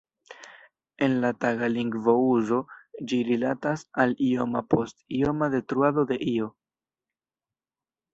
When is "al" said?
4.05-4.15